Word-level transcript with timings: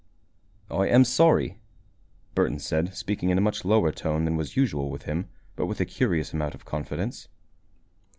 "I 0.71 0.87
am 0.87 1.03
sorry," 1.03 1.59
Burton 2.33 2.57
said, 2.57 2.95
speaking 2.95 3.29
in 3.29 3.37
a 3.37 3.41
much 3.45 3.63
lower 3.63 3.91
tone 3.91 4.25
than 4.25 4.35
was 4.35 4.57
usual 4.57 4.89
with 4.89 5.03
him, 5.03 5.29
but 5.55 5.67
with 5.67 5.79
a 5.79 5.85
curious 5.85 6.33
amount 6.33 6.55
of 6.55 6.65
confidence. 6.65 7.27